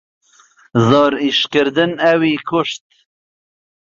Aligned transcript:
زۆر 0.87 1.11
ئیشکردن 1.23 1.91
ئەوی 2.03 2.35
کوشت. 2.49 2.85